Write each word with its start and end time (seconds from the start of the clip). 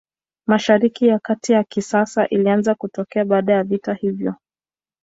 Mashariki 0.47 1.07
ya 1.07 1.19
Kati 1.19 1.53
ya 1.53 1.63
kisasa 1.63 2.27
ilianza 2.27 2.75
kutokea 2.75 3.25
baada 3.25 3.53
ya 3.53 3.63
vita 3.63 3.93
hiyo. 3.93 4.35